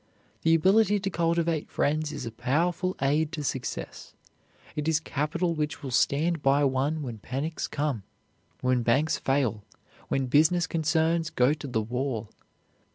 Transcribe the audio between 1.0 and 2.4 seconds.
cultivate friends is a